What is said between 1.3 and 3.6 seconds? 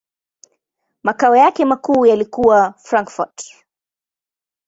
yake makuu yalikuwa Frankfurt.